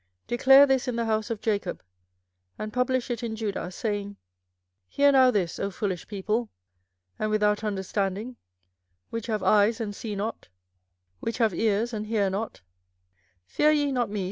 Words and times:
24:005:020 0.23 0.27
Declare 0.29 0.65
this 0.65 0.87
in 0.87 0.95
the 0.95 1.05
house 1.05 1.29
of 1.29 1.41
Jacob, 1.41 1.83
and 2.57 2.73
publish 2.73 3.11
it 3.11 3.21
in 3.21 3.35
Judah, 3.35 3.69
saying, 3.69 4.15
24:005:021 4.87 4.87
Hear 4.87 5.11
now 5.11 5.29
this, 5.29 5.59
O 5.59 5.69
foolish 5.69 6.07
people, 6.07 6.49
and 7.19 7.29
without 7.29 7.63
understanding; 7.63 8.35
which 9.11 9.27
have 9.27 9.43
eyes, 9.43 9.79
and 9.79 9.95
see 9.95 10.15
not; 10.15 10.47
which 11.19 11.37
have 11.37 11.53
ears, 11.53 11.93
and 11.93 12.07
hear 12.07 12.31
not: 12.31 12.61
24:005:022 13.47 13.49
Fear 13.53 13.71
ye 13.73 13.91
not 13.91 14.09
me? 14.09 14.19